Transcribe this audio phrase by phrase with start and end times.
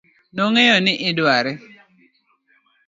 [0.35, 1.51] nong'eyo ni idware